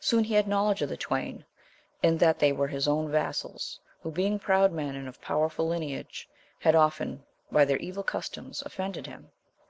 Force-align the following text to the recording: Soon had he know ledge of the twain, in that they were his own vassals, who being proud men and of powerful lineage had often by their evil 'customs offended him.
Soon 0.00 0.24
had 0.24 0.44
he 0.44 0.50
know 0.50 0.66
ledge 0.66 0.82
of 0.82 0.90
the 0.90 0.98
twain, 0.98 1.46
in 2.02 2.18
that 2.18 2.38
they 2.40 2.52
were 2.52 2.68
his 2.68 2.86
own 2.86 3.10
vassals, 3.10 3.80
who 4.02 4.10
being 4.10 4.38
proud 4.38 4.70
men 4.70 4.94
and 4.94 5.08
of 5.08 5.18
powerful 5.22 5.66
lineage 5.68 6.28
had 6.58 6.74
often 6.74 7.24
by 7.50 7.64
their 7.64 7.78
evil 7.78 8.02
'customs 8.02 8.60
offended 8.66 9.06
him. 9.06 9.30